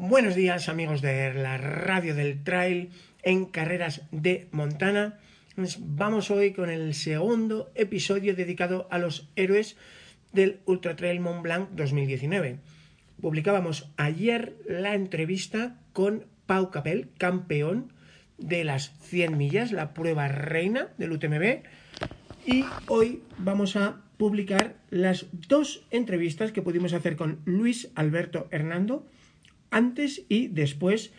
Buenos 0.00 0.36
días 0.36 0.68
amigos 0.68 1.02
de 1.02 1.34
la 1.34 1.58
radio 1.58 2.14
del 2.14 2.44
trail 2.44 2.90
en 3.24 3.46
carreras 3.46 4.02
de 4.12 4.46
Montana. 4.52 5.18
Vamos 5.80 6.30
hoy 6.30 6.52
con 6.52 6.70
el 6.70 6.94
segundo 6.94 7.72
episodio 7.74 8.36
dedicado 8.36 8.86
a 8.92 8.98
los 8.98 9.28
héroes 9.34 9.76
del 10.32 10.60
Ultra 10.66 10.94
Trail 10.94 11.18
Mont 11.18 11.42
Blanc 11.42 11.70
2019. 11.70 12.60
Publicábamos 13.20 13.90
ayer 13.96 14.54
la 14.68 14.94
entrevista 14.94 15.80
con 15.92 16.26
Pau 16.46 16.70
Capel, 16.70 17.08
campeón 17.18 17.92
de 18.38 18.62
las 18.62 18.96
100 19.00 19.36
millas, 19.36 19.72
la 19.72 19.94
prueba 19.94 20.28
reina 20.28 20.90
del 20.96 21.10
UTMB. 21.10 21.64
Y 22.46 22.64
hoy 22.86 23.24
vamos 23.36 23.74
a 23.74 24.00
publicar 24.16 24.76
las 24.90 25.26
dos 25.32 25.84
entrevistas 25.90 26.52
que 26.52 26.62
pudimos 26.62 26.92
hacer 26.92 27.16
con 27.16 27.40
Luis 27.46 27.90
Alberto 27.96 28.46
Hernando, 28.52 29.04
antes 29.70 30.24
y 30.28 30.48
después 30.48 31.12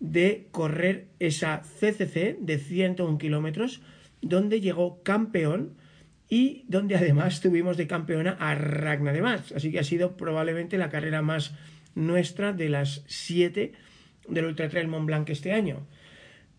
de 0.00 0.48
correr 0.50 1.06
esa 1.18 1.62
CCC 1.62 2.38
de 2.40 2.58
101 2.58 3.18
kilómetros, 3.18 3.82
donde 4.22 4.60
llegó 4.60 5.02
campeón 5.02 5.74
y 6.28 6.64
donde 6.68 6.96
además 6.96 7.40
tuvimos 7.42 7.76
de 7.76 7.86
campeona 7.86 8.36
a 8.40 8.54
Ragna 8.54 9.12
de 9.12 9.22
Mas. 9.22 9.52
Así 9.52 9.70
que 9.70 9.78
ha 9.80 9.84
sido 9.84 10.16
probablemente 10.16 10.78
la 10.78 10.90
carrera 10.90 11.22
más 11.22 11.52
nuestra 11.94 12.52
de 12.52 12.68
las 12.68 13.02
siete 13.06 13.72
del 14.28 14.46
Ultra 14.46 14.68
Trail 14.68 14.88
Mont 14.88 15.06
Blanc 15.06 15.28
este 15.28 15.52
año. 15.52 15.86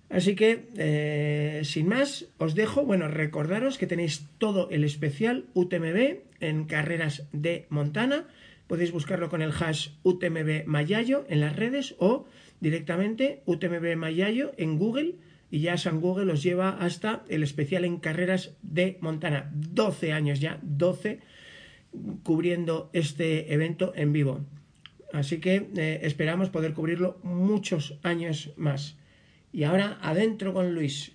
Así 0.09 0.36
que, 0.36 0.67
eh, 0.75 1.62
sin 1.64 1.88
más, 1.88 2.25
os 2.38 2.53
dejo, 2.53 2.86
bueno, 2.86 3.08
recordaros 3.08 3.78
que 3.78 3.88
tenéis 3.88 4.28
todo 4.39 4.69
el 4.69 4.84
especial 4.84 5.45
UTMB 5.53 6.19
en 6.42 6.66
carreras 6.66 7.28
de 7.31 7.66
Montana 7.69 8.28
podéis 8.72 8.94
buscarlo 8.94 9.27
con 9.27 9.41
el 9.41 9.52
hash 9.52 9.89
UTMB 10.03 10.66
Mayayo 10.66 11.25
en 11.27 11.41
las 11.41 11.58
redes 11.58 11.94
o 12.00 12.25
directamente 12.61 13.44
UTMB 13.45 13.97
Mayayo 13.97 14.53
en 14.55 14.78
Google 14.78 15.16
y 15.50 15.59
ya 15.59 15.75
San 15.75 16.00
Google 16.00 16.31
os 16.31 16.41
lleva 16.41 16.69
hasta 16.80 17.25
el 17.28 17.44
especial 17.44 17.83
en 17.83 17.97
carreras 17.97 18.55
de 18.61 18.97
Montana. 19.02 19.52
12 19.53 20.13
años 20.13 20.39
ya, 20.39 20.58
12 20.61 21.19
cubriendo 22.23 22.89
este 22.94 23.53
evento 23.53 23.91
en 23.94 24.13
vivo. 24.13 24.39
Así 25.11 25.41
que 25.41 25.67
eh, 25.75 26.00
esperamos 26.03 26.50
poder 26.50 26.73
cubrirlo 26.73 27.19
muchos 27.23 28.00
años 28.03 28.53
más. 28.56 28.95
Y 29.52 29.66
ahora 29.66 30.00
adentro 30.02 30.53
con 30.53 30.73
Luis. 30.73 31.11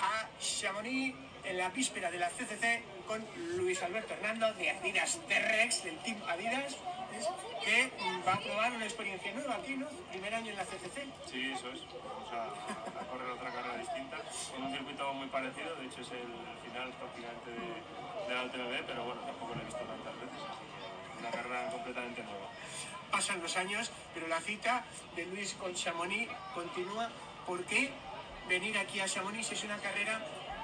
A 0.00 0.28
Chamonix 0.40 1.14
en 1.44 1.58
la 1.58 1.70
víspera 1.70 2.10
de 2.10 2.18
la 2.18 2.28
CCC 2.28 2.82
con 3.06 3.24
Luis 3.56 3.82
Alberto 3.82 4.12
Hernando 4.14 4.52
de 4.54 4.70
Adidas 4.70 5.18
T-Rex, 5.28 5.84
del 5.84 5.96
Team 5.98 6.18
Adidas, 6.28 6.76
que 7.64 7.90
va 8.26 8.34
a 8.34 8.40
probar 8.40 8.72
una 8.72 8.84
experiencia 8.84 9.32
nueva 9.32 9.56
aquí, 9.56 9.76
¿no? 9.76 9.88
Primer 10.10 10.34
año 10.34 10.50
en 10.50 10.56
la 10.56 10.64
CCC. 10.64 11.06
Sí, 11.26 11.52
eso 11.52 11.70
es. 11.72 11.80
Vamos 12.04 12.28
a, 12.32 13.10
correr 13.10 13.30
otra 13.30 13.50
carrera 13.50 13.78
distinta, 13.78 14.18
con 14.52 14.64
un 14.64 14.72
circuito 14.72 15.12
muy 15.14 15.28
parecido, 15.28 15.74
de 15.76 15.86
hecho 15.86 16.02
es 16.02 16.10
el 16.12 16.28
final 16.68 16.92
prácticamente 16.92 17.50
de, 17.50 18.34
la 18.34 18.44
UTMB, 18.44 18.86
pero 18.86 19.04
bueno, 19.04 19.20
tampoco 19.22 19.54
lo 19.54 19.62
he 19.62 19.64
visto 19.64 19.80
tantas 19.80 20.14
veces. 20.20 20.40
Una 21.18 21.30
carrera 21.30 21.70
completamente 21.70 22.22
nueva. 22.22 22.48
Pasan 23.10 23.40
los 23.40 23.56
años, 23.56 23.90
pero 24.12 24.28
la 24.28 24.40
cita 24.40 24.84
de 25.16 25.24
Luis 25.26 25.54
con 25.54 25.74
Chamonix 25.74 26.30
continúa. 26.54 27.08
¿Por 27.46 27.64
qué? 27.64 27.90
Venir 28.48 28.78
aquí 28.78 28.98
a 29.00 29.06
Chamonix 29.06 29.52
es 29.52 29.62
una 29.64 29.76
carrera 29.76 30.20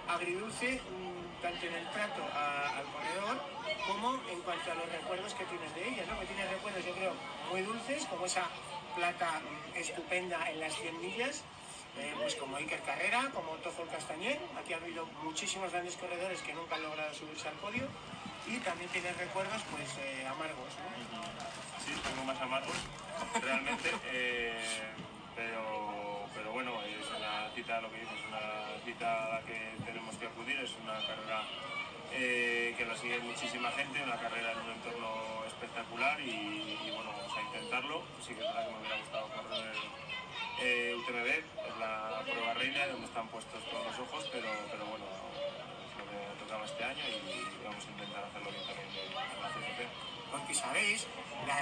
agridulce, 0.09 0.81
mm, 0.81 1.43
tanto 1.43 1.67
en 1.67 1.75
el 1.75 1.91
trato 1.91 2.23
al 2.25 2.85
corredor 2.85 3.37
como 3.87 4.15
en 4.31 4.41
cuanto 4.41 4.73
a 4.73 4.75
los 4.75 4.89
recuerdos 4.91 5.35
que 5.35 5.45
tienes 5.45 5.75
de 5.75 5.89
ella, 5.89 6.05
¿no? 6.09 6.19
Que 6.19 6.27
tiene 6.27 6.47
recuerdos, 6.47 6.85
yo 6.85 6.95
creo, 6.95 7.13
muy 7.51 7.61
dulces, 7.63 8.07
como 8.07 8.25
esa 8.25 8.45
plata 8.97 9.41
estupenda 9.75 10.51
en 10.51 10.61
las 10.61 10.75
100 10.75 11.01
millas, 11.01 11.43
eh, 11.99 12.15
pues 12.17 12.35
como 12.37 12.57
Iker 12.57 12.81
Carrera, 12.83 13.31
como 13.35 13.53
Tozol 13.57 13.89
Castañer, 13.89 14.41
aquí 14.59 14.73
ha 14.73 14.77
habido 14.77 15.07
muchísimos 15.23 15.71
grandes 15.71 15.97
corredores 15.97 16.41
que 16.41 16.55
nunca 16.55 16.77
han 16.77 16.83
logrado 16.83 17.13
subirse 17.15 17.49
al 17.49 17.55
podio, 17.57 17.87
y 18.47 18.57
también 18.59 18.91
tiene 18.91 19.13
recuerdos 19.13 19.63
pues 19.71 19.89
eh, 19.99 20.27
amargos, 20.27 20.73
¿no? 20.81 21.23
Sí, 21.85 21.93
tengo 22.03 22.25
más 22.25 22.41
amargos, 22.41 22.77
realmente, 23.41 23.91
eh, 24.13 24.55
pero, 25.37 26.27
pero 26.35 26.53
bueno, 26.53 26.73
cita, 27.55 27.81
lo 27.81 27.91
que 27.91 28.01
dices, 28.01 28.19
una 28.29 28.83
cita 28.85 29.27
a 29.27 29.29
la 29.35 29.41
que 29.47 29.55
tenemos 29.87 30.17
que 30.17 30.27
acudir, 30.27 30.59
es 30.59 30.75
una 30.83 30.95
carrera 31.07 31.43
eh, 32.13 32.75
que 32.77 32.85
la 32.85 32.97
sigue 32.97 33.19
muchísima 33.21 33.71
gente, 33.71 34.03
una 34.03 34.19
carrera 34.19 34.53
en 34.53 34.59
un 34.59 34.71
entorno 34.71 35.45
espectacular 35.47 36.21
y, 36.21 36.91
bueno, 36.95 37.11
vamos 37.15 37.31
a 37.37 37.43
intentarlo. 37.43 38.03
Sí 38.21 38.35
que 38.35 38.43
es 38.43 38.47
verdad 38.47 38.67
que 38.67 38.73
me 38.73 38.79
hubiera 38.81 38.99
gustado 38.99 39.29
correr 39.29 39.75
eh, 40.63 40.97
UTMB, 40.99 41.31
es 41.31 41.77
la 41.79 42.23
prueba 42.27 42.55
reina 42.55 42.87
donde 42.89 43.07
están 43.07 43.29
puestos 43.29 43.63
todos 43.71 43.87
los 43.87 43.99
ojos, 44.01 44.29
pero, 44.33 44.51
pero 44.71 44.87
bueno, 44.87 45.07
es 45.07 45.95
lo 45.99 46.05
que 46.11 46.19
tocaba 46.43 46.65
este 46.65 46.85
año 46.85 47.05
y 47.07 47.65
vamos 47.65 47.87
a 47.87 47.91
intentar 47.91 48.25
hacerlo 48.25 48.51
bien 48.51 48.67
también 48.67 48.91
en 48.91 49.43
la 49.43 49.49
CCP. 49.49 49.81
Porque 50.33 50.55
sabéis, 50.55 51.07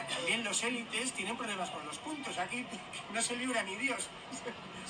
también 0.08 0.42
los 0.42 0.62
élites 0.64 1.12
tienen 1.12 1.36
problemas 1.36 1.68
con 1.68 1.84
los 1.84 1.98
puntos, 1.98 2.38
aquí 2.38 2.64
no 3.12 3.20
se 3.20 3.36
libra 3.36 3.62
ni 3.62 3.76
Dios. 3.76 4.08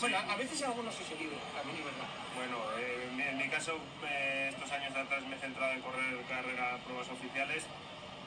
Bueno, 0.00 0.18
a 0.18 0.36
veces 0.36 0.62
algunos 0.62 0.94
se 0.94 1.04
seguido, 1.04 1.36
a 1.54 1.62
mí 1.62 1.78
verdad. 1.78 2.10
Bueno, 2.34 2.58
eh, 2.78 3.28
en 3.30 3.38
mi 3.38 3.48
caso, 3.48 3.78
eh, 4.02 4.50
estos 4.50 4.70
años 4.72 4.96
atrás 4.96 5.22
me 5.28 5.36
he 5.36 5.38
centrado 5.38 5.72
en 5.72 5.80
correr 5.80 6.18
carrera 6.28 6.78
pruebas 6.82 7.08
oficiales 7.08 7.62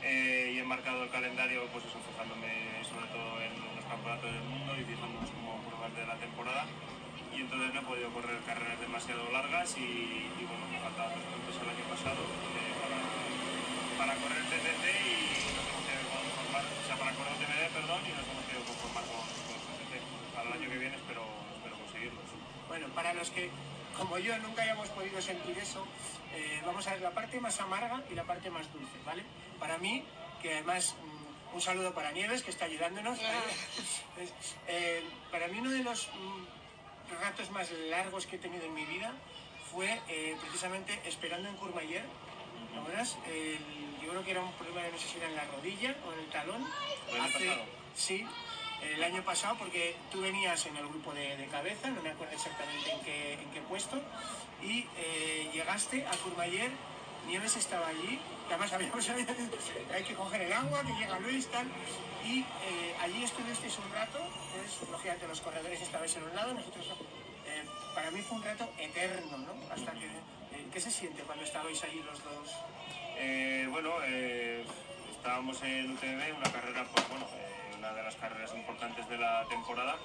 eh, 0.03 0.53
y 0.55 0.59
he 0.59 0.63
marcado 0.63 1.03
el 1.03 1.09
calendario, 1.09 1.67
pues 1.73 1.83
eso, 1.83 1.99
fijándome 1.99 2.79
sobre 2.87 3.07
todo 3.11 3.41
en 3.43 3.51
los 3.75 3.83
campeonatos 3.91 4.31
del 4.31 4.47
mundo 4.47 4.71
y 4.79 4.85
fijándonos 4.87 5.29
como 5.35 5.59
pruebas 5.67 5.91
de 5.95 6.05
la 6.05 6.15
temporada. 6.15 6.63
Y 7.35 7.41
entonces 7.43 7.73
no 7.73 7.81
he 7.81 7.83
podido 7.83 8.09
correr 8.15 8.39
carreras 8.47 8.79
demasiado 8.79 9.27
largas 9.35 9.75
y, 9.75 10.31
bueno, 10.47 10.63
me 10.71 10.79
faltaban 10.79 11.11
dos 11.11 11.27
puntos 11.27 11.59
el 11.59 11.69
año 11.75 11.85
pasado 11.91 12.23
para, 12.79 12.99
para, 13.99 14.13
correr 14.23 14.43
TTC 14.47 14.85
y 14.87 15.51
nos 15.59 15.65
hemos 15.67 15.83
tenido 15.83 16.07
que 16.07 16.23
conformar, 16.23 16.63
o 16.63 16.83
sea, 16.87 16.95
para 16.95 17.11
correr 17.19 17.35
TMD, 17.35 17.63
perdón, 17.75 17.99
y 18.07 18.11
nos 18.15 18.25
hemos 18.31 18.43
tenido 18.47 18.63
que 18.63 18.71
conformar 18.71 19.03
con, 19.11 19.19
con 19.27 19.59
TTC. 19.59 19.93
Para 20.31 20.47
el 20.47 20.53
año 20.55 20.67
que 20.71 20.79
viene 20.79 20.95
espero 20.95 21.44
para 22.95 23.13
los 23.13 23.29
que, 23.29 23.49
como 23.97 24.17
yo, 24.17 24.37
nunca 24.39 24.63
hayamos 24.63 24.89
podido 24.89 25.21
sentir 25.21 25.57
eso, 25.57 25.85
eh, 26.33 26.61
vamos 26.65 26.87
a 26.87 26.91
ver 26.91 27.01
la 27.01 27.11
parte 27.11 27.39
más 27.39 27.59
amarga 27.59 28.01
y 28.09 28.15
la 28.15 28.23
parte 28.23 28.49
más 28.49 28.71
dulce, 28.73 28.97
¿vale? 29.05 29.23
Para 29.59 29.77
mí, 29.77 30.03
que 30.41 30.53
además 30.53 30.95
mm, 31.01 31.55
un 31.55 31.61
saludo 31.61 31.93
para 31.93 32.11
Nieves, 32.11 32.41
que 32.41 32.51
está 32.51 32.65
ayudándonos. 32.65 33.19
Eh, 34.67 35.03
para 35.29 35.49
mí 35.49 35.59
uno 35.59 35.71
de 35.71 35.83
los 35.83 36.07
mm, 36.07 37.21
ratos 37.21 37.51
más 37.51 37.69
largos 37.89 38.25
que 38.25 38.37
he 38.37 38.39
tenido 38.39 38.63
en 38.63 38.73
mi 38.73 38.85
vida 38.85 39.11
fue 39.69 40.01
eh, 40.07 40.37
precisamente 40.39 40.97
esperando 41.05 41.49
en 41.49 41.57
Courmayeur. 41.57 42.05
yo 44.01 44.09
creo 44.09 44.23
que 44.23 44.31
era 44.31 44.41
un 44.41 44.53
problema, 44.53 44.87
no 44.89 44.97
sé 44.97 45.07
si 45.09 45.17
era 45.17 45.27
en 45.27 45.35
la 45.35 45.43
rodilla 45.45 45.95
o 46.07 46.13
en 46.13 46.19
el 46.19 46.25
talón. 46.27 46.65
Hace, 47.21 47.59
sí, 47.93 48.25
el 48.93 49.03
año 49.03 49.23
pasado 49.23 49.55
porque 49.57 49.95
tú 50.11 50.21
venías 50.21 50.65
en 50.65 50.77
el 50.77 50.87
grupo 50.87 51.13
de, 51.13 51.47
cabeza, 51.51 51.89
no 51.89 52.01
me 52.01 52.09
acuerdo 52.09 52.33
exactamente 52.33 52.91
en 52.91 52.99
qué, 53.01 53.33
en 53.33 53.51
qué 53.51 53.61
puesto, 53.61 54.01
y 54.61 54.85
eh, 54.97 55.49
llegaste 55.53 56.05
a 56.05 56.11
Courmayeur, 56.17 56.71
Nieves 57.27 57.55
estaba 57.55 57.87
allí, 57.87 58.19
además 58.47 58.71
habíamos 58.73 59.09
hay 59.93 60.03
que 60.03 60.13
coger 60.13 60.41
el 60.41 60.53
agua, 60.53 60.83
que 60.83 60.93
llega 60.93 61.19
Luis, 61.19 61.47
tal, 61.47 61.67
y 62.23 62.39
eh, 62.39 62.95
allí 63.01 63.23
estuvisteis 63.23 63.77
un 63.79 63.91
rato, 63.93 64.19
pues, 64.53 64.89
lógicamente 64.89 65.27
los 65.27 65.41
corredores 65.41 65.81
estabais 65.81 66.15
en 66.17 66.23
un 66.23 66.35
lado, 66.35 66.53
nosotros 66.53 66.85
eh, 67.47 67.63
para 67.93 68.11
mí 68.11 68.21
fue 68.21 68.37
un 68.37 68.43
rato 68.43 68.69
eterno, 68.77 69.37
¿no? 69.37 69.53
Hasta 69.73 69.91
que, 69.93 70.09
¿qué 70.71 70.79
se 70.79 70.91
siente 70.91 71.23
cuando 71.23 71.43
estabais 71.43 71.83
allí 71.83 72.01
los 72.03 72.23
dos? 72.23 72.55
bueno, 73.71 73.91
estábamos 75.11 75.61
en 75.63 75.91
UTV, 75.91 76.37
una 76.37 76.51
carrera, 76.51 76.85
pues 76.93 77.09
bueno, 77.09 77.25
de 77.93 78.03
las 78.03 78.15
carreras 78.15 78.53
importantes 78.55 79.07
de 79.09 79.17
la 79.17 79.45
temporada. 79.49 79.95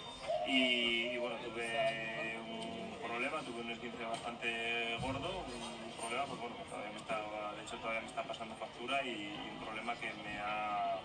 Y, 0.46 1.16
bueno, 1.18 1.36
tuve 1.36 2.38
un 2.40 2.98
problema, 3.06 3.40
tuve 3.40 3.60
un 3.60 3.70
esguince 3.70 4.04
bastante 4.04 4.98
gordo, 5.00 5.44
un 5.46 5.92
problema, 6.00 6.24
pues 6.26 6.40
bueno, 6.40 6.56
todavía 6.68 6.90
me 6.90 6.98
está, 6.98 7.16
de 7.56 7.62
hecho 7.62 7.76
todavía 7.76 8.00
me 8.00 8.08
está 8.08 8.22
pasando 8.22 8.54
factura 8.56 9.02
y, 9.04 9.32
un 9.52 9.64
problema 9.64 9.94
que 9.96 10.12
me 10.24 10.38
ha 10.40 10.98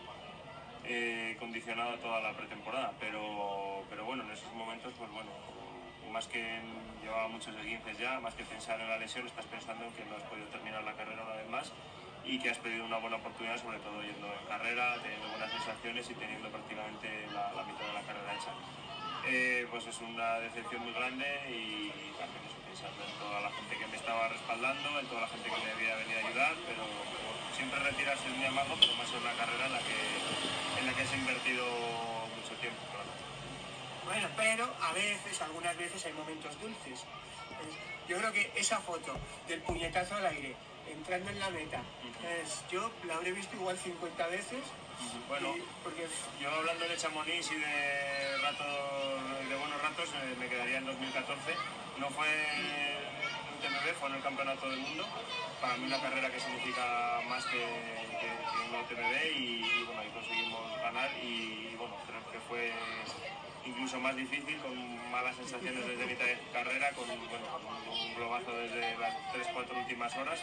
eh, 0.85 1.35
condicionado 1.39 1.95
toda 1.97 2.21
la 2.21 2.33
pretemporada, 2.33 2.91
pero, 2.99 3.83
pero 3.89 4.05
bueno, 4.05 4.23
en 4.23 4.31
esos 4.31 4.51
momentos, 4.53 4.93
pues 4.97 5.11
bueno, 5.11 5.29
más 6.11 6.27
que 6.27 6.43
llevaba 7.01 7.27
muchos 7.27 7.55
esguinces 7.55 7.97
ya, 7.97 8.19
más 8.19 8.33
que 8.35 8.43
pensar 8.43 8.79
en 8.79 8.89
la 8.89 8.97
lesión, 8.97 9.27
estás 9.27 9.45
pensando 9.45 9.85
en 9.85 9.91
que 9.93 10.05
no 10.05 10.15
has 10.15 10.23
podido 10.23 10.47
terminar 10.47 10.83
la 10.83 10.93
carrera 10.93 11.23
una 11.23 11.35
vez 11.35 11.49
más 11.49 11.71
y 12.25 12.39
que 12.39 12.49
has 12.49 12.57
pedido 12.57 12.85
una 12.85 12.97
buena 12.97 13.17
oportunidad, 13.17 13.61
sobre 13.61 13.77
todo 13.79 14.01
yendo 14.01 14.27
en 14.27 14.45
carrera, 14.47 14.97
teniendo 15.01 15.29
buenas 15.29 15.51
sensaciones 15.51 16.09
y 16.09 16.13
teniendo 16.15 16.49
prácticamente 16.49 17.07
la, 17.33 17.63
mitad 17.63 17.85
de 17.85 17.93
la 17.93 18.01
carrera 18.01 18.33
hecha. 18.33 18.51
Eh, 19.27 19.67
pues 19.69 19.85
es 19.87 19.99
una 20.01 20.39
decepción 20.39 20.83
muy 20.83 20.93
grande 20.93 21.25
y, 21.49 21.89
también 22.17 22.41
eso, 22.45 22.57
pensando 22.65 23.01
en 23.05 23.13
toda 23.17 23.41
la 23.41 23.51
gente 23.51 23.77
que 23.77 23.87
me 23.87 23.97
estaba 23.97 24.29
respaldando, 24.29 24.99
en 24.99 25.05
toda 25.07 25.21
la 25.21 25.27
gente 25.27 25.49
que 25.49 25.57
me 25.61 25.71
había 25.71 25.95
venido 25.95 26.19
a 26.19 26.27
ayudar, 26.27 26.53
pero, 26.65 26.83
siempre 27.55 27.79
retirarse 27.79 28.27
es 28.27 28.35
muy 28.35 28.45
amargo, 28.45 28.75
pero 28.79 28.93
más 28.95 29.09
en 29.09 29.21
una 29.21 29.33
carrera 29.33 29.65
en 29.67 29.73
la 29.73 29.79
que, 29.79 30.79
en 30.79 30.85
la 30.85 30.93
que 30.93 31.01
has 31.01 31.13
invertido 31.13 31.65
mucho 32.35 32.53
tiempo. 32.59 32.81
Bueno, 34.05 34.27
pero 34.37 34.69
a 34.81 34.93
veces, 34.93 35.41
algunas 35.41 35.75
veces 35.77 36.05
hay 36.05 36.13
momentos 36.13 36.59
dulces. 36.61 37.03
Yo 38.07 38.17
creo 38.17 38.31
que 38.31 38.51
esa 38.55 38.79
foto 38.79 39.17
del 39.47 39.61
puñetazo 39.61 40.15
al 40.15 40.27
aire, 40.27 40.55
entrando 40.91 41.29
en 41.31 41.39
la 41.39 41.49
meta. 41.49 41.81
yo 42.71 42.91
la 43.05 43.15
habré 43.15 43.31
visto 43.31 43.55
igual 43.55 43.77
50 43.77 44.27
veces. 44.27 44.59
Bueno, 45.27 45.53
porque 45.83 46.07
yo 46.41 46.49
hablando 46.49 46.87
de 46.87 46.95
Chamonix 46.95 47.51
y 47.51 47.55
de 47.55 48.37
ratos, 48.41 49.49
de 49.49 49.55
buenos 49.55 49.81
ratos, 49.81 50.09
eh, 50.09 50.35
me 50.39 50.47
quedaría 50.47 50.77
en 50.77 50.85
2014. 50.85 51.53
No 51.99 52.09
fue 52.09 52.27
un 52.27 53.59
TMB, 53.61 53.93
fue 53.99 54.09
en 54.09 54.15
el 54.15 54.23
Campeonato 54.23 54.69
del 54.69 54.79
Mundo. 54.79 55.05
Para 55.61 55.77
mí 55.77 55.85
una 55.85 56.01
carrera 56.01 56.29
que 56.31 56.39
significa 56.39 57.21
más 57.27 57.45
que, 57.45 57.57
un 57.57 58.87
TMB 58.87 59.37
y, 59.37 59.83
bueno, 59.85 60.01
ahí 60.01 60.09
conseguimos 60.09 60.77
ganar 60.81 61.09
y 61.21 61.75
bueno, 61.77 61.95
que 62.04 62.04
incluso 63.85 64.01
más 64.01 64.15
difícil, 64.15 64.57
con 64.65 64.73
malas 65.11 65.35
sensaciones 65.35 65.85
desde 65.85 66.07
mitad 66.07 66.25
de 66.25 66.41
carrera, 66.51 66.89
con, 66.97 67.05
un 67.05 68.15
globazo 68.17 68.51
desde 68.57 68.97
las 68.97 69.13
3-4 69.29 69.77
últimas 69.77 70.09
horas. 70.17 70.41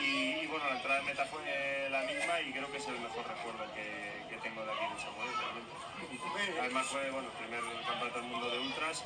Y, 0.00 0.46
bueno, 0.46 0.64
la 0.64 0.76
entrada 0.76 1.00
de 1.00 1.04
meta 1.04 1.26
fue 1.26 1.44
la 1.90 2.00
misma 2.08 2.40
y 2.40 2.50
creo 2.50 2.72
que 2.72 2.78
es 2.78 2.88
el 2.88 2.98
mejor 3.00 3.28
recuerdo 3.28 3.68
que, 3.74 4.40
tengo 4.40 4.64
de 4.64 4.72
aquí 4.72 4.84
en 4.88 4.98
Samuel, 5.04 5.28
realmente. 5.36 6.60
Además 6.60 6.86
fue 6.86 7.10
bueno, 7.10 7.28
el 7.28 7.36
primer 7.44 7.60
campeonato 7.84 8.20
del 8.20 8.30
mundo 8.30 8.48
de 8.48 8.58
ultras, 8.58 9.04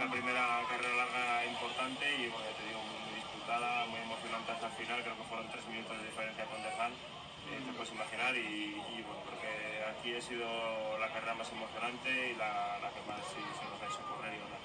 la 0.00 0.10
primera 0.10 0.62
carrera 0.66 0.96
larga 0.96 1.46
importante 1.46 2.04
y 2.10 2.26
bueno, 2.26 2.48
te 2.58 2.66
digo, 2.66 2.80
muy, 2.82 3.14
disputada, 3.14 3.86
muy 3.86 4.00
emocionante 4.00 4.50
hasta 4.50 4.66
el 4.66 4.72
final, 4.72 5.02
creo 5.04 5.16
que 5.16 5.24
fueron 5.28 5.46
tres 5.52 5.64
minutos 5.66 5.94
de 5.94 6.04
diferencia 6.06 6.44
con 6.46 6.62
Dejan 6.64 6.92
eh, 7.50 7.62
te 7.64 7.72
puedes 7.72 7.92
imaginar 7.92 8.36
y, 8.36 8.74
bueno, 9.06 9.22
creo 9.26 9.40
que 9.40 9.84
aquí 9.84 10.16
ha 10.16 10.20
sido 10.20 10.98
la 10.98 11.08
carrera 11.12 11.34
más 11.34 11.50
emocionante 11.52 12.10
y 12.30 12.34
la, 12.34 12.78
que 12.92 13.02
más 13.08 13.20
se 13.26 13.40
nos 13.40 13.82
ha 13.82 13.86
hecho 13.86 14.02
correr 14.08 14.34
y 14.34 14.38
ganar. 14.38 14.60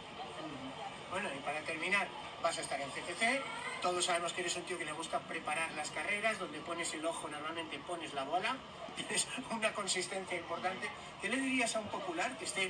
Bueno, 1.12 1.30
y 1.36 1.40
para 1.44 1.60
terminar, 1.62 2.08
vas 2.42 2.58
a 2.58 2.62
estar 2.62 2.80
en 2.80 2.90
CCC, 2.90 3.42
todos 3.82 4.06
sabemos 4.06 4.32
que 4.34 4.42
eres 4.42 4.56
un 4.56 4.64
tío 4.64 4.78
que 4.78 4.86
le 4.86 4.94
gusta 4.94 5.20
preparar 5.20 5.72
las 5.74 5.92
carreras, 5.92 6.40
donde 6.40 6.60
pones 6.60 6.94
el 6.94 7.06
ojo 7.06 7.28
normalmente 7.28 7.80
pones 7.80 8.14
la 8.14 8.24
bola, 8.24 8.56
tienes 8.96 9.28
una 9.50 9.74
consistencia 9.74 10.38
importante. 10.38 10.90
¿Qué 11.22 11.30
le 11.30 11.38
dirías 11.38 11.76
a 11.76 11.80
un 11.80 11.88
popular 11.88 12.38
que 12.38 12.46
esté 12.46 12.66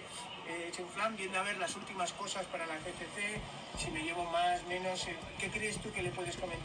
eh, 0.47 0.67
hecho 0.69 0.83
un 0.83 0.89
flan 0.89 1.15
viendo 1.15 1.39
a 1.39 1.43
ver 1.43 1.57
las 1.57 1.75
últimas 1.75 2.13
cosas 2.13 2.45
para 2.47 2.65
la 2.65 2.75
CCC, 2.77 3.39
si 3.77 3.91
me 3.91 4.03
llevo 4.03 4.25
más, 4.25 4.63
menos? 4.65 5.07
Eh, 5.07 5.15
¿Qué 5.39 5.49
crees 5.49 5.77
tú 5.79 5.91
que 5.91 6.01
le 6.01 6.11
puedes 6.11 6.35
comentar 6.37 6.60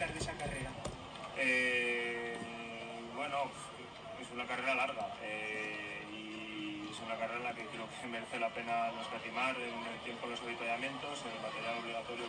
una 4.36 4.44
carrera 4.44 4.74
larga 4.74 5.08
eh, 5.22 6.04
y 6.12 6.92
es 6.92 7.00
una 7.00 7.16
carrera 7.16 7.38
en 7.40 7.44
la 7.44 7.54
que 7.54 7.64
creo 7.72 7.88
que 7.88 8.06
merece 8.12 8.38
la 8.38 8.50
pena 8.50 8.92
no 8.92 9.00
escatimar 9.00 9.56
en 9.56 9.80
el 9.80 9.98
tiempo 10.04 10.26
de 10.26 10.32
los 10.36 10.42
avituallamientos, 10.42 11.24
en 11.24 11.32
el 11.32 11.40
material 11.40 11.78
obligatorio 11.80 12.26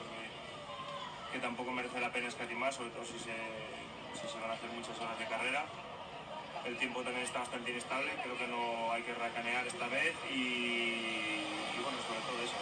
que, 1.31 1.39
tampoco 1.39 1.71
merece 1.71 1.99
la 1.99 2.09
pena 2.09 2.29
escatimar, 2.29 2.73
sobre 2.73 2.89
todo 2.89 3.05
si 3.05 3.19
se, 3.19 3.29
van 4.41 4.49
a 4.49 4.53
hacer 4.53 4.71
muchas 4.71 4.97
horas 4.97 5.19
de 5.19 5.25
carrera. 5.25 5.65
El 6.65 6.75
tiempo 6.77 7.03
también 7.03 7.25
está 7.25 7.39
bastante 7.39 7.69
inestable, 7.69 8.09
creo 8.23 8.35
que 8.39 8.47
no 8.47 8.91
hay 8.91 9.03
que 9.03 9.13
racanear 9.13 9.67
esta 9.67 9.87
vez 9.87 10.15
y, 10.33 11.45
bueno, 11.77 11.99
sobre 12.01 12.25
todo 12.25 12.41
eso, 12.41 12.57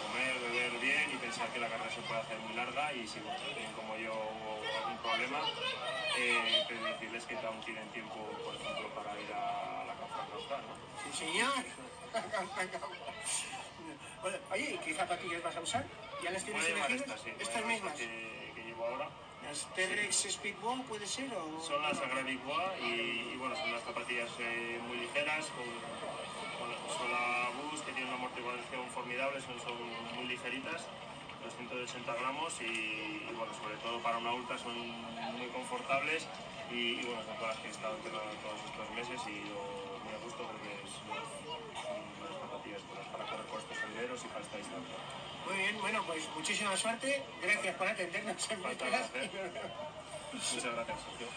bien 0.86 1.10
y 1.12 1.18
pensar 1.18 1.50
que 1.50 1.60
la 1.60 1.68
carrera 1.68 1.90
se 1.90 2.00
puede 2.02 2.22
hacer 2.22 2.38
muy 2.40 2.54
larga 2.54 2.94
y 2.94 3.08
si 3.08 3.20
bueno, 3.20 3.40
como 3.76 3.98
yo 3.98 4.14
hubo 4.14 4.62
algún 4.78 4.98
problema, 5.02 5.42
eh, 6.18 6.64
pero 6.68 6.84
decirles 6.86 7.26
que 7.26 7.36
aún 7.38 7.60
tienen 7.62 7.88
tiempo, 7.90 8.16
por 8.46 8.54
ejemplo, 8.56 8.88
para 8.94 9.20
ir 9.20 9.34
a 9.34 9.84
la 9.86 9.96
Canfranca 9.98 10.62
¿no? 10.62 10.76
Sí, 11.02 11.10
señor. 11.26 11.66
oye, 14.52 14.74
¿y 14.74 14.78
qué 14.78 14.94
zapatillas 14.94 15.42
vas 15.44 15.58
a 15.58 15.62
usar? 15.62 15.86
¿Ya 16.24 16.32
las 16.32 16.44
tienes 16.44 16.68
elegidas? 16.68 17.02
Estas, 17.02 17.22
sí, 17.22 17.32
estas 17.40 17.66
mismas. 17.66 17.94
Que, 17.94 18.52
que, 18.56 18.64
llevo 18.64 18.86
ahora. 18.86 19.10
¿Las 19.44 19.66
T-Rex 19.74 20.16
sí. 20.16 20.32
Speedball 20.32 20.82
puede 20.84 21.06
ser? 21.06 21.34
O... 21.34 21.60
Son 21.62 21.82
las 21.82 22.00
Agravic 22.00 22.40
y, 22.82 22.86
y, 22.86 23.36
bueno, 23.38 23.54
son 23.56 23.70
unas 23.70 23.84
zapatillas 23.84 24.30
eh, 24.40 24.80
muy 24.88 24.98
ligeras, 24.98 25.46
con, 25.58 25.68
con 26.58 26.72
la 26.72 26.78
sola 26.98 27.50
Boost, 27.58 27.86
que 27.86 27.92
tiene 27.92 28.10
una 28.10 28.18
son, 29.44 29.60
son 29.60 29.76
muy 30.16 30.28
ligeritas 30.28 30.86
280 31.46 32.16
gramos 32.16 32.54
y, 32.62 33.22
bueno, 33.38 33.54
sobre 33.54 33.76
todo 33.78 34.02
para 34.02 34.18
una 34.18 34.34
ultra 34.34 34.58
son 34.58 34.74
muy 35.38 35.48
confortables 35.54 36.26
y, 36.72 37.06
bueno, 37.06 37.22
son 37.22 37.38
todas 37.38 37.56
las 37.56 37.60
que 37.60 37.68
he 37.68 37.72
estado 37.72 37.96
entrenando 37.98 38.34
todos 38.42 38.60
estos 38.66 38.88
meses 38.98 39.20
y 39.30 39.36
yo 39.46 39.62
muy 40.02 40.14
a 40.14 40.20
gusto 40.24 40.42
porque 40.42 40.74
es, 40.82 40.90
son 40.98 42.02
unas 42.18 42.34
zapatillas 42.42 42.82
para 43.12 43.24
correr 43.30 43.46
por 43.46 43.60
estos 43.62 43.78
senderos 43.78 44.20
y 44.26 44.28
para 44.28 44.42
esta 44.42 44.58
distancia. 44.58 44.96
Muy 45.46 45.58
bien, 45.58 45.78
bueno, 45.80 46.04
pues 46.08 46.24
muchísima 46.36 46.76
suerte, 46.76 47.22
gracias 47.42 47.76
por 47.76 47.88
atendernos 47.88 48.52
en 48.52 48.60
Muchas 48.60 48.82
gracias, 48.82 49.12
Sergio. 51.06 51.28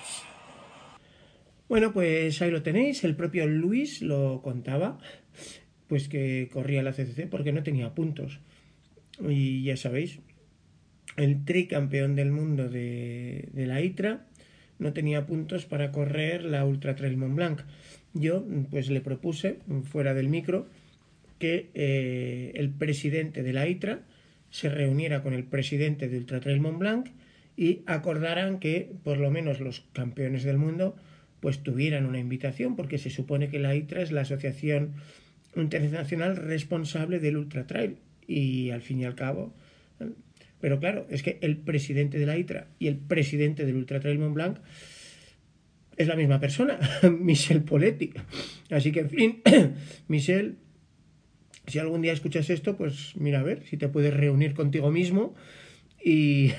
Bueno, 1.68 1.92
pues 1.92 2.40
ahí 2.40 2.50
lo 2.50 2.62
tenéis, 2.62 3.04
el 3.04 3.14
propio 3.14 3.46
Luis 3.46 4.00
lo 4.00 4.40
contaba, 4.40 4.98
pues 5.88 6.08
que 6.08 6.48
corría 6.52 6.82
la 6.82 6.92
CCC 6.92 7.28
porque 7.28 7.52
no 7.52 7.62
tenía 7.62 7.94
puntos. 7.94 8.40
Y 9.26 9.64
ya 9.64 9.76
sabéis, 9.76 10.20
el 11.16 11.44
tricampeón 11.44 12.14
del 12.14 12.30
mundo 12.30 12.68
de, 12.68 13.48
la 13.54 13.82
ITRA 13.82 14.24
no 14.78 14.92
tenía 14.92 15.26
puntos 15.26 15.66
para 15.66 15.90
correr 15.90 16.44
la 16.44 16.64
Ultra 16.64 16.94
Trail 16.94 17.16
Mont 17.16 17.34
Blanc. 17.34 17.62
Yo 18.14 18.44
pues 18.70 18.90
le 18.90 19.00
propuse, 19.00 19.58
fuera 19.82 20.14
del 20.14 20.28
micro, 20.28 20.68
que 21.38 21.70
eh, 21.74 22.52
el 22.54 22.70
presidente 22.70 23.42
de 23.42 23.52
la 23.52 23.68
ITRA 23.68 24.00
se 24.50 24.68
reuniera 24.68 25.22
con 25.22 25.34
el 25.34 25.44
presidente 25.44 26.08
de 26.08 26.18
Ultra 26.18 26.40
Trail 26.40 26.60
Mont 26.60 26.78
Blanc 26.78 27.08
y 27.56 27.82
acordaran 27.86 28.60
que 28.60 28.92
por 29.02 29.18
lo 29.18 29.30
menos 29.30 29.60
los 29.60 29.84
campeones 29.92 30.44
del 30.44 30.58
mundo 30.58 30.94
pues 31.40 31.62
tuvieran 31.62 32.06
una 32.06 32.18
invitación 32.18 32.76
porque 32.76 32.98
se 32.98 33.10
supone 33.10 33.48
que 33.48 33.58
la 33.58 33.74
ITRA 33.74 34.02
es 34.02 34.12
la 34.12 34.22
asociación 34.22 34.94
internacional 35.56 36.36
responsable 36.36 37.18
del 37.18 37.36
Ultra 37.36 37.66
Trail 37.66 37.96
y 38.26 38.70
al 38.70 38.82
fin 38.82 39.00
y 39.00 39.04
al 39.04 39.14
cabo. 39.14 39.54
Pero 40.60 40.80
claro, 40.80 41.06
es 41.10 41.22
que 41.22 41.38
el 41.40 41.56
presidente 41.56 42.18
de 42.18 42.26
la 42.26 42.36
ITRA 42.36 42.68
y 42.78 42.88
el 42.88 42.96
presidente 42.96 43.64
del 43.64 43.76
Ultra 43.76 44.00
Trail 44.00 44.18
Mont 44.18 44.34
Blanc 44.34 44.58
es 45.96 46.06
la 46.06 46.16
misma 46.16 46.40
persona, 46.40 46.78
Michel 47.20 47.62
Poletti. 47.62 48.12
Así 48.70 48.92
que, 48.92 49.00
en 49.00 49.10
fin, 49.10 49.42
Michel, 50.08 50.56
si 51.66 51.78
algún 51.78 52.02
día 52.02 52.12
escuchas 52.12 52.50
esto, 52.50 52.76
pues 52.76 53.14
mira 53.16 53.40
a 53.40 53.42
ver 53.42 53.64
si 53.64 53.76
te 53.76 53.88
puedes 53.88 54.14
reunir 54.14 54.54
contigo 54.54 54.90
mismo 54.90 55.34
y, 56.02 56.52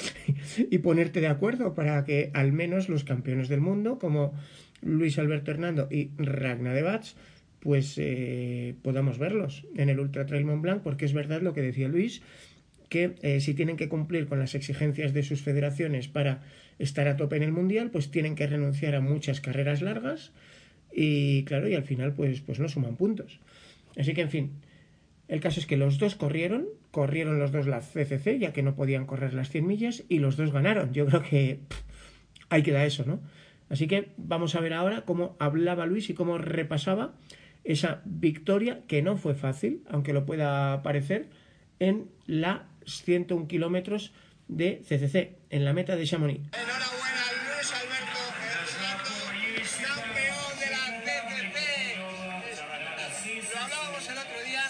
y 0.70 0.78
ponerte 0.78 1.20
de 1.20 1.28
acuerdo 1.28 1.74
para 1.74 2.04
que 2.04 2.30
al 2.34 2.52
menos 2.52 2.88
los 2.88 3.04
campeones 3.04 3.48
del 3.48 3.60
mundo, 3.60 3.98
como 3.98 4.34
Luis 4.82 5.18
Alberto 5.18 5.50
Hernando 5.50 5.88
y 5.90 6.10
Ragna 6.18 6.74
de 6.74 6.82
Bats, 6.82 7.16
pues 7.64 7.94
eh, 7.96 8.74
podamos 8.82 9.18
verlos 9.18 9.64
en 9.74 9.88
el 9.88 9.98
Ultra 9.98 10.26
Trail 10.26 10.44
Mont 10.44 10.62
Blanc, 10.62 10.82
porque 10.82 11.06
es 11.06 11.14
verdad 11.14 11.40
lo 11.40 11.54
que 11.54 11.62
decía 11.62 11.88
Luis, 11.88 12.20
que 12.90 13.14
eh, 13.22 13.40
si 13.40 13.54
tienen 13.54 13.78
que 13.78 13.88
cumplir 13.88 14.26
con 14.26 14.38
las 14.38 14.54
exigencias 14.54 15.14
de 15.14 15.22
sus 15.22 15.40
federaciones 15.40 16.06
para 16.06 16.42
estar 16.78 17.08
a 17.08 17.16
tope 17.16 17.36
en 17.36 17.42
el 17.42 17.52
Mundial, 17.52 17.90
pues 17.90 18.10
tienen 18.10 18.34
que 18.34 18.46
renunciar 18.46 18.94
a 18.94 19.00
muchas 19.00 19.40
carreras 19.40 19.80
largas 19.80 20.30
y 20.92 21.44
claro, 21.44 21.66
y 21.66 21.74
al 21.74 21.84
final 21.84 22.12
pues, 22.12 22.42
pues 22.42 22.60
no 22.60 22.68
suman 22.68 22.96
puntos. 22.96 23.40
Así 23.96 24.12
que 24.12 24.20
en 24.20 24.30
fin, 24.30 24.50
el 25.28 25.40
caso 25.40 25.58
es 25.58 25.66
que 25.66 25.78
los 25.78 25.98
dos 25.98 26.16
corrieron, 26.16 26.66
corrieron 26.90 27.38
los 27.38 27.50
dos 27.50 27.66
la 27.66 27.80
CCC, 27.80 28.38
ya 28.38 28.52
que 28.52 28.62
no 28.62 28.76
podían 28.76 29.06
correr 29.06 29.32
las 29.32 29.48
100 29.48 29.66
millas, 29.66 30.04
y 30.10 30.18
los 30.18 30.36
dos 30.36 30.52
ganaron. 30.52 30.92
Yo 30.92 31.06
creo 31.06 31.22
que 31.22 31.60
hay 32.50 32.62
que 32.62 32.72
dar 32.72 32.86
eso, 32.86 33.04
¿no? 33.06 33.20
Así 33.70 33.86
que 33.86 34.10
vamos 34.18 34.54
a 34.54 34.60
ver 34.60 34.74
ahora 34.74 35.04
cómo 35.06 35.34
hablaba 35.38 35.86
Luis 35.86 36.10
y 36.10 36.14
cómo 36.14 36.36
repasaba 36.36 37.14
esa 37.64 38.02
victoria 38.04 38.82
que 38.86 39.02
no 39.02 39.16
fue 39.16 39.34
fácil, 39.34 39.82
aunque 39.88 40.12
lo 40.12 40.26
pueda 40.26 40.82
parecer, 40.82 41.28
en 41.80 42.10
la 42.26 42.66
101 42.86 43.48
kilómetros 43.48 44.12
de 44.48 44.82
CCC 44.86 45.36
en 45.50 45.64
la 45.64 45.72
meta 45.72 45.96
de 45.96 46.06
Chamonix. 46.06 46.40
Enhorabuena 46.52 47.24
Luis 47.48 47.72
Alberto 47.72 48.20
campeón 49.96 50.52
de 50.60 50.66
la 50.70 50.84
CCC. 51.32 51.64
Lo 53.54 53.60
hablábamos 53.60 54.08
el 54.08 54.18
otro 54.18 54.42
día, 54.44 54.62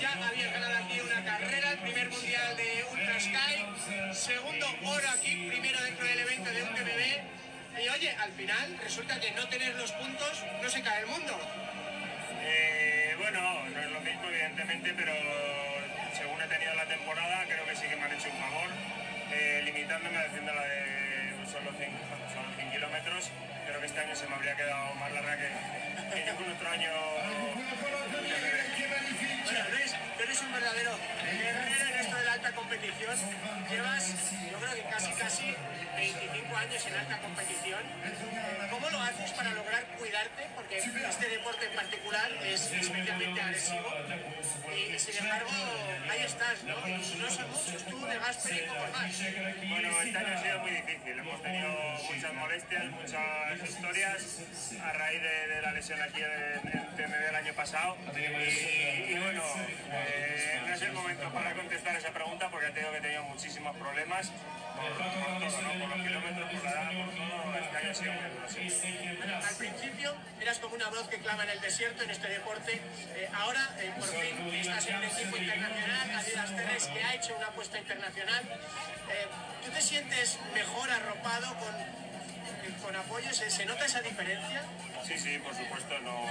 ya 0.00 0.28
había 0.28 0.52
ganado 0.52 0.84
aquí 0.84 1.00
una 1.00 1.24
carrera, 1.24 1.72
el 1.72 1.78
primer 1.78 2.10
mundial 2.10 2.56
de 2.56 2.84
Ultra 2.92 3.20
Sky, 3.20 4.14
segundo 4.14 4.66
oro 4.84 5.08
aquí, 5.16 5.46
primero 5.48 5.78
dentro 5.82 6.04
del 6.06 6.18
evento 6.18 6.50
de 6.50 6.62
UTMB. 6.62 7.02
Y 7.82 7.88
oye, 7.88 8.10
al 8.10 8.32
final 8.32 8.78
resulta 8.82 9.18
que 9.20 9.30
no 9.32 9.48
tener 9.48 9.74
los 9.76 9.92
puntos 9.92 10.44
no 10.62 10.68
se 10.68 10.82
cae 10.82 11.02
el 11.02 11.06
mundo. 11.06 11.38
Pero 14.68 15.12
según 16.14 16.40
he 16.40 16.46
tenido 16.46 16.72
la 16.74 16.86
temporada, 16.86 17.44
creo 17.48 17.66
que 17.66 17.74
sí 17.74 17.88
que 17.88 17.96
me 17.96 18.04
han 18.04 18.12
hecho 18.12 18.28
un 18.30 18.38
favor, 18.38 18.70
eh, 19.32 19.62
limitándome 19.64 20.18
haciendo 20.18 20.54
la 20.54 20.62
de 20.62 21.32
solo 21.50 21.72
100, 21.76 21.90
solo 22.32 22.46
100 22.56 22.70
kilómetros. 22.70 23.30
Creo 23.66 23.80
que 23.80 23.86
este 23.86 24.00
año 24.00 24.14
se 24.14 24.28
me 24.28 24.34
habría 24.36 24.54
quedado 24.54 24.94
más 24.94 25.12
larga 25.12 25.36
que, 25.36 26.14
que 26.14 26.30
ningún 26.30 26.52
otro 26.52 26.70
año. 26.70 26.90
Eres 30.22 30.40
un 30.40 30.52
verdadero 30.52 30.92
guerrero 31.24 31.88
en 31.88 32.00
esto 32.00 32.16
de 32.16 32.24
la 32.24 32.32
alta 32.34 32.52
competición. 32.52 33.16
Llevas, 33.68 34.06
yo 34.50 34.58
creo 34.58 34.74
que 34.74 34.82
casi, 34.90 35.12
casi 35.12 35.54
25 35.96 36.56
años 36.56 36.86
en 36.86 36.94
alta 36.94 37.18
competición. 37.18 37.82
¿Cómo 38.70 38.90
lo 38.90 39.00
haces 39.00 39.30
para 39.32 39.50
lograr 39.50 39.84
cuidarte? 39.98 40.46
Porque 40.54 40.78
este 40.78 41.28
deporte 41.28 41.66
en 41.66 41.74
particular 41.74 42.30
es 42.44 42.72
especialmente 42.72 43.40
agresivo. 43.40 43.88
Y 44.72 44.98
sin 44.98 45.24
embargo, 45.24 45.50
ahí 46.10 46.22
estás, 46.22 46.62
¿no? 46.64 46.76
No 46.86 47.30
son 47.30 47.90
tú 47.90 48.06
de 48.06 48.18
Gasper 48.18 48.56
y 48.56 48.68
poco 48.68 48.86
más. 48.92 49.22
Bueno, 49.68 50.02
este 50.02 50.18
año 50.18 50.34
ha 50.34 50.42
sido 50.42 50.58
muy 50.60 50.70
difícil. 50.70 51.18
Hemos 51.18 51.42
tenido 51.42 51.68
muchas 52.14 52.34
molestias, 52.34 52.84
muchas 52.90 53.68
historias 53.68 54.38
a 54.82 54.92
raíz 54.92 55.22
de, 55.22 55.62
la 55.62 55.72
lesión 55.72 56.00
aquí 56.00 56.22
en 56.22 56.30
el 56.30 56.86
TMB 56.96 57.26
del 57.26 57.34
año 57.34 57.54
pasado. 57.54 57.96
Y, 58.16 59.12
y 59.12 59.18
bueno, 59.18 59.42
eh, 59.90 60.11
no 60.66 60.74
es 60.74 60.82
el 60.82 60.92
momento 60.92 61.28
para 61.30 61.54
contestar 61.54 61.96
esa 61.96 62.10
pregunta 62.10 62.48
porque 62.50 62.66
ya 62.68 62.74
te 62.74 62.80
digo 62.80 62.92
que 62.92 63.00
tenido 63.00 63.22
muchísimos 63.24 63.76
problemas 63.76 64.30
por, 64.76 64.90
por 64.92 65.06
todo, 65.12 65.62
¿no? 65.62 65.80
por 65.80 65.96
los 65.96 66.06
kilómetros, 66.06 66.50
por 66.50 66.64
la 66.64 66.70
edad, 66.70 66.90
por 66.92 67.14
todo. 67.14 67.54
Este 67.54 67.76
año 67.76 67.90
ha 67.90 67.94
sido 67.94 68.12
muy. 68.12 69.16
Bueno, 69.16 69.36
al 69.36 69.54
principio 69.56 70.14
eras 70.40 70.58
como 70.58 70.74
una 70.74 70.88
voz 70.88 71.08
que 71.08 71.18
clama 71.18 71.44
en 71.44 71.50
el 71.50 71.60
desierto 71.60 72.02
en 72.02 72.10
este 72.10 72.28
deporte. 72.28 72.72
Eh, 72.72 73.28
ahora, 73.34 73.70
eh, 73.78 73.92
por 73.98 74.08
fin, 74.08 74.54
estás 74.54 74.86
en 74.88 74.96
un 74.96 75.04
equipo 75.04 75.36
internacional, 75.36 76.10
Adidas 76.10 76.56
Terres, 76.56 76.86
que 76.86 77.04
ha 77.04 77.14
hecho 77.14 77.36
una 77.36 77.46
apuesta 77.46 77.78
internacional. 77.78 78.42
Eh, 78.44 79.26
¿Tú 79.64 79.70
te 79.70 79.80
sientes 79.80 80.38
mejor 80.54 80.90
arropado 80.90 81.54
con, 81.58 81.74
con 82.82 82.96
apoyo? 82.96 83.32
¿Se, 83.32 83.50
se 83.50 83.64
nota 83.66 83.84
esa 83.86 84.00
diferencia? 84.00 84.62
Sí, 85.06 85.18
sí, 85.18 85.38
por 85.38 85.54
supuesto, 85.54 85.98
no, 86.00 86.24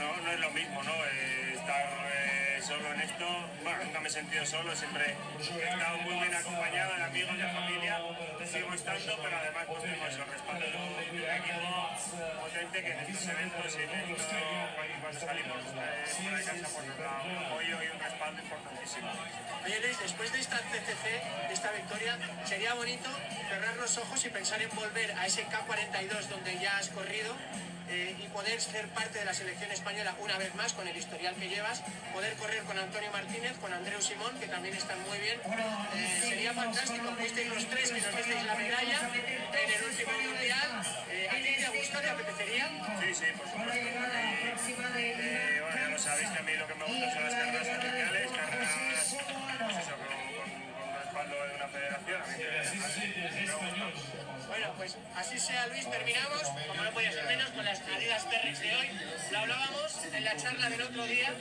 no, 0.00 0.16
no 0.22 0.32
es 0.32 0.40
lo 0.40 0.50
mismo, 0.50 0.82
¿no? 0.82 0.92
Eh, 0.92 1.54
estar 1.56 1.86
eh, 2.12 2.49
solo 2.70 2.94
en 2.94 3.00
esto, 3.00 3.26
bueno, 3.64 3.82
nunca 3.82 3.98
me 3.98 4.06
he 4.06 4.12
sentido 4.12 4.46
solo, 4.46 4.76
siempre 4.76 5.02
he 5.10 5.42
estado 5.42 5.98
muy 6.06 6.14
bien 6.14 6.32
acompañado 6.32 6.94
de 6.94 7.02
amigos, 7.02 7.36
de 7.36 7.48
familia, 7.48 7.98
sigo 8.46 8.74
estando, 8.74 9.18
pero 9.20 9.36
además 9.36 9.64
pues 9.66 9.82
tengo 9.82 10.06
ese 10.06 10.22
respaldo 10.22 10.66
de 10.66 10.76
un 10.78 11.30
equipo 11.34 11.66
potente 12.38 12.82
que 12.84 12.92
en 12.92 12.98
estos 13.00 13.26
eventos 13.26 13.74
y 13.74 13.82
en 13.82 13.90
esto, 14.14 14.36
cuando, 15.02 15.18
salimos 15.18 15.62
eh, 15.66 16.14
fuera 16.14 16.38
de 16.38 16.44
casa, 16.44 16.68
pues 16.70 16.86
nos 16.86 16.98
da 16.98 17.22
un 17.26 17.36
apoyo 17.42 17.76
y 17.82 17.86
un 17.90 17.98
respaldo 17.98 18.38
importantísimo. 18.40 19.10
Oye 19.64 19.80
Luis, 19.80 19.98
después 19.98 20.32
de 20.32 20.38
esta 20.38 20.58
TCC, 20.58 21.04
de 21.48 21.54
esta 21.54 21.72
victoria, 21.72 22.18
sería 22.44 22.74
bonito 22.74 23.10
cerrar 23.50 23.76
los 23.78 23.98
ojos 23.98 24.24
y 24.24 24.28
pensar 24.30 24.62
en 24.62 24.70
volver 24.76 25.10
a 25.18 25.26
ese 25.26 25.42
K42 25.42 26.28
donde 26.28 26.54
ya 26.62 26.78
has 26.78 26.88
corrido 26.90 27.34
eh, 27.92 28.14
y 28.22 28.28
poder 28.28 28.60
ser 28.60 28.86
parte 28.90 29.18
de 29.18 29.24
la 29.24 29.34
selección 29.34 29.68
española 29.72 30.14
una 30.22 30.38
vez 30.38 30.54
más 30.54 30.72
con 30.74 30.86
el 30.86 30.96
historial 30.96 31.34
que 31.34 31.48
llevas, 31.48 31.82
poder 32.14 32.34
correr 32.34 32.59
con 32.66 32.78
Antonio 32.78 33.10
Martínez, 33.12 33.52
con 33.60 33.72
Andreu 33.72 34.00
Simón, 34.00 34.38
que 34.38 34.46
también 34.46 34.74
están 34.74 34.98
muy 35.08 35.18
bien. 35.18 35.40
Eh, 35.40 36.20
sería 36.20 36.52
fantástico, 36.52 37.14
fuisteis 37.16 37.48
los 37.48 37.66
tres 37.66 37.90
que 37.90 38.00
nos 38.00 38.16
disteis 38.16 38.44
la 38.44 38.54
medalla 38.54 38.98
en 39.14 39.70
el 39.70 39.82
último 39.84 40.12
mundial. 40.24 40.68
Eh, 41.10 41.28
¿A 41.30 41.34
ti 41.36 41.56
te 41.64 41.78
gusta, 41.78 42.00
te 42.00 42.10
apetecería? 42.10 42.68
Sí, 43.00 43.14
sí, 43.14 43.24
por 43.36 43.46
supuesto. 43.48 43.74
Eh, 43.74 44.54
eh, 44.96 45.60
bueno, 45.62 45.76
ya 45.76 45.88
lo 45.88 45.98
sabéis 45.98 46.28
que 46.30 46.38
a 46.38 46.42
mí 46.42 46.52
lo 46.54 46.66
que 46.66 46.74
me 46.74 46.84
gusta 46.84 47.14
son 47.14 47.24
las 47.24 47.34
carreras 47.34 47.68
oficiales, 47.78 48.30
carreras, 48.30 48.70
pues 49.64 49.76
eso, 49.76 49.94
con, 49.96 50.10
con, 50.34 50.48
con 50.76 50.88
respaldo 51.02 51.36
de 51.46 51.54
una 51.54 51.68
federación. 51.68 52.22
A 52.22 52.26
mí 52.26 52.34
me, 52.36 53.46
me 53.46 53.92
gusta. 53.92 54.39
Bueno, 54.50 54.66
pues 54.76 54.96
así 55.14 55.38
sea 55.38 55.68
Luis, 55.68 55.88
terminamos, 55.88 56.42
como 56.42 56.82
no 56.82 56.90
podía 56.90 57.12
ser 57.12 57.24
menos, 57.26 57.50
con 57.50 57.64
las 57.64 57.80
Adidas 57.82 58.28
Terrex 58.28 58.58
de 58.58 58.74
hoy. 58.74 58.88
Lo 59.30 59.38
hablábamos 59.38 60.04
en 60.12 60.24
la 60.24 60.36
charla 60.36 60.68
del 60.68 60.82
otro 60.82 61.06
día. 61.06 61.32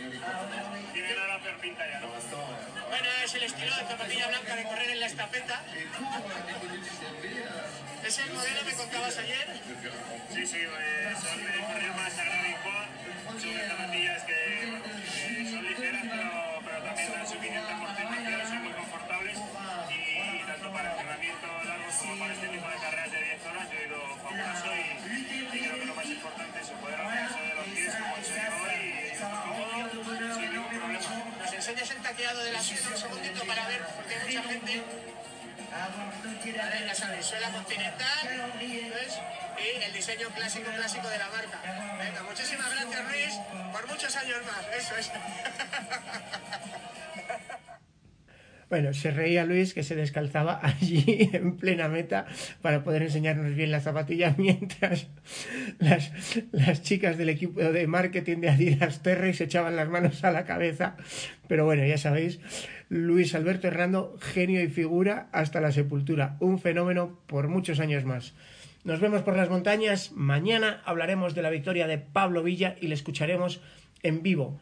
Tiene 0.93 1.15
la 1.15 1.35
hacer 1.35 1.57
pinta 1.57 1.89
ya, 1.89 1.99
¿no? 2.01 2.07
Bueno, 2.07 3.07
es 3.25 3.33
el 3.33 3.43
estilo 3.43 3.75
de 3.75 3.83
zapatilla 3.85 4.27
blanca 4.27 4.55
de 4.55 4.63
correr 4.63 4.89
en 4.91 4.99
la 4.99 5.05
estafeta. 5.07 5.63
Es 8.05 8.19
el 8.19 8.31
modelo 8.31 8.65
que 8.67 8.73
contabas 8.75 9.17
ayer. 9.17 9.47
Sí, 10.31 10.45
sí, 10.45 10.57
eh, 10.59 11.13
son 11.19 11.39
el 11.39 11.61
correo 11.61 11.93
más 11.95 12.13
y 12.13 12.53
Coa. 12.61 12.87
Son 13.39 13.69
zapatillas 13.69 14.23
que 14.23 14.38
Enseñas 31.69 31.91
el 31.91 32.01
taqueado 32.01 32.43
de 32.43 32.51
la 32.51 32.59
piel 32.61 32.79
un 32.91 32.97
segundito 32.97 33.45
para 33.45 33.67
ver, 33.67 33.85
porque 33.95 34.15
hay 34.15 34.25
mucha 34.25 34.41
gente. 34.49 34.83
Vale, 36.57 36.87
ya 36.87 36.95
suela 37.21 37.51
continental 37.51 38.27
¿ves? 38.59 39.19
y 39.59 39.83
el 39.83 39.93
diseño 39.93 40.29
clásico 40.29 40.71
clásico 40.71 41.07
de 41.09 41.19
la 41.19 41.29
marca. 41.29 41.59
Venga, 41.99 42.23
muchísimas 42.23 42.71
gracias 42.71 43.05
Luis, 43.11 43.35
por 43.71 43.87
muchos 43.87 44.15
años 44.15 44.43
más, 44.45 44.65
eso 44.75 44.95
es. 44.95 45.11
Bueno, 48.69 48.93
se 48.93 49.09
reía 49.09 49.45
Luis 49.45 49.73
que 49.73 49.83
se 49.83 49.95
descalzaba 49.95 50.59
allí 50.63 51.29
en 51.33 51.57
plena 51.57 51.87
meta 51.87 52.27
para 52.61 52.83
poder 52.83 53.01
enseñarnos 53.01 53.55
bien 53.55 53.71
las 53.71 53.83
zapatillas 53.83 54.37
mientras 54.37 55.07
las, 55.79 56.11
las 56.51 56.83
chicas 56.83 57.17
del 57.17 57.29
equipo 57.29 57.59
de 57.59 57.87
marketing 57.87 58.37
de 58.37 58.49
Adidas 58.49 59.01
Terre 59.01 59.33
se 59.33 59.45
echaban 59.45 59.75
las 59.75 59.89
manos 59.89 60.23
a 60.23 60.31
la 60.31 60.45
cabeza. 60.45 60.97
Pero 61.47 61.65
bueno, 61.65 61.83
ya 61.85 61.97
sabéis, 61.97 62.39
Luis 62.89 63.33
Alberto 63.33 63.67
Hernando, 63.67 64.17
genio 64.19 64.61
y 64.61 64.67
figura 64.67 65.29
hasta 65.31 65.61
la 65.61 65.71
sepultura. 65.71 66.37
Un 66.39 66.59
fenómeno 66.59 67.19
por 67.25 67.47
muchos 67.47 67.79
años 67.79 68.05
más. 68.05 68.33
Nos 68.83 68.99
vemos 68.99 69.23
por 69.23 69.35
las 69.35 69.49
montañas. 69.49 70.11
Mañana 70.13 70.81
hablaremos 70.85 71.33
de 71.33 71.41
la 71.41 71.49
victoria 71.49 71.87
de 71.87 71.97
Pablo 71.97 72.43
Villa 72.43 72.75
y 72.79 72.87
le 72.87 72.95
escucharemos 72.95 73.61
en 74.03 74.21
vivo 74.21 74.59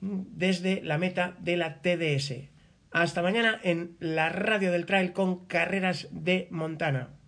desde 0.00 0.82
la 0.82 0.98
meta 0.98 1.36
de 1.40 1.56
la 1.56 1.82
TDS. 1.82 2.59
Hasta 2.90 3.22
mañana 3.22 3.60
en 3.62 3.96
la 4.00 4.30
radio 4.30 4.72
del 4.72 4.84
trail 4.84 5.12
con 5.12 5.46
carreras 5.46 6.08
de 6.10 6.48
Montana. 6.50 7.19